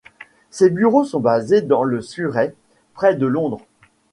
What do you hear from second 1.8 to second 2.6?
le Surrey,